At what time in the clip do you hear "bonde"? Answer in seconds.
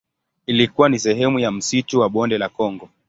2.09-2.37